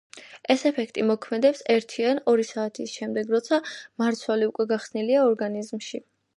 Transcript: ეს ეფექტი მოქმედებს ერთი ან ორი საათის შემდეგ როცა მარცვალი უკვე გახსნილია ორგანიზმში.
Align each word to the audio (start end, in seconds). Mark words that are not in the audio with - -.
ეს 0.53 0.61
ეფექტი 0.69 1.03
მოქმედებს 1.09 1.61
ერთი 1.73 2.07
ან 2.13 2.23
ორი 2.33 2.47
საათის 2.53 2.95
შემდეგ 3.01 3.31
როცა 3.37 3.63
მარცვალი 3.75 4.51
უკვე 4.51 4.69
გახსნილია 4.75 5.31
ორგანიზმში. 5.31 6.07